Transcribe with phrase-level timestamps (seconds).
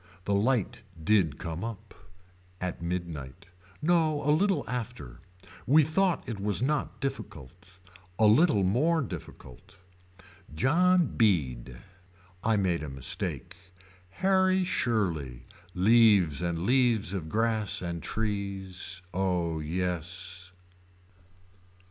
[0.25, 1.93] The light did come up.
[2.59, 3.49] At midnight.
[3.83, 5.19] No a little after.
[5.67, 7.51] We thought it was not difficult.
[8.17, 9.77] A little more difficult.
[10.55, 11.77] John Beede.
[12.43, 13.55] I made a mistake.
[14.09, 15.45] Harry Shirley.
[15.75, 19.03] Leaves and leaves of grass and trees.
[19.13, 20.51] Oh yes.